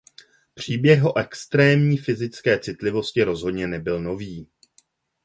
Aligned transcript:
Příběh 0.53 1.03
o 1.03 1.17
extrémní 1.17 1.97
fyzické 1.97 2.59
citlivosti 2.59 3.23
rozhodně 3.23 3.67
nebyl 3.67 4.01
nový. 4.01 4.47